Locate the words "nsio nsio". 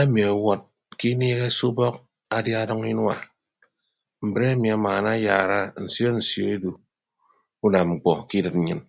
5.84-6.44